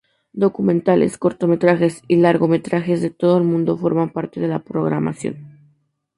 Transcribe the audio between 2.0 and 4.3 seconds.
y largometrajes de todo el mundo forman